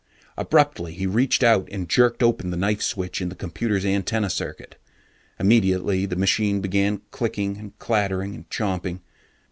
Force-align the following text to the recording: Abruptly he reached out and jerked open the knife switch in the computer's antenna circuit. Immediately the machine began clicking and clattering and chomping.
Abruptly 0.35 0.95
he 0.95 1.05
reached 1.05 1.43
out 1.43 1.69
and 1.71 1.87
jerked 1.87 2.23
open 2.23 2.49
the 2.49 2.57
knife 2.57 2.81
switch 2.81 3.21
in 3.21 3.29
the 3.29 3.35
computer's 3.35 3.85
antenna 3.85 4.31
circuit. 4.31 4.75
Immediately 5.39 6.07
the 6.07 6.15
machine 6.15 6.59
began 6.59 7.01
clicking 7.11 7.57
and 7.59 7.77
clattering 7.77 8.33
and 8.33 8.49
chomping. 8.49 9.01